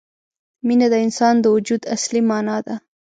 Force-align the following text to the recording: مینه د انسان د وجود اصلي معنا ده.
مینه 0.67 0.87
د 0.93 0.95
انسان 1.05 1.35
د 1.41 1.45
وجود 1.55 1.81
اصلي 1.95 2.21
معنا 2.29 2.57
ده. 2.65 2.75